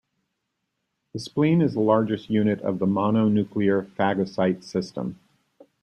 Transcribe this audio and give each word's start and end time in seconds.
The 1.13 1.19
spleen 1.19 1.61
is 1.61 1.75
the 1.75 1.79
largest 1.79 2.27
unit 2.27 2.59
of 2.61 2.79
the 2.79 2.87
mononuclear 2.87 3.85
phagocyte 3.91 4.63
system. 4.63 5.19